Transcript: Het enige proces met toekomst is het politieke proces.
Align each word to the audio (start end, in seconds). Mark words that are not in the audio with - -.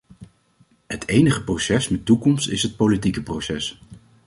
Het 0.87 1.07
enige 1.07 1.43
proces 1.43 1.89
met 1.89 2.05
toekomst 2.05 2.49
is 2.49 2.63
het 2.63 2.75
politieke 2.75 3.23
proces. 3.23 3.81